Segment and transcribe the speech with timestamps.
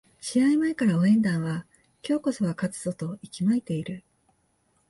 [0.19, 1.67] 試合前から応援団は
[2.03, 4.03] 今日こそは勝つぞと息巻いている